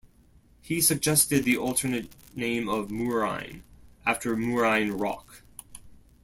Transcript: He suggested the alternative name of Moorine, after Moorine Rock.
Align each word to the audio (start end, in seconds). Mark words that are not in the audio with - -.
He 0.63 0.81
suggested 0.81 1.43
the 1.43 1.59
alternative 1.59 2.09
name 2.35 2.67
of 2.67 2.89
Moorine, 2.89 3.61
after 4.03 4.35
Moorine 4.35 4.93
Rock. 4.93 5.43